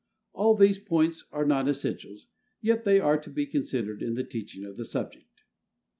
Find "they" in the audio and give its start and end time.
2.85-2.99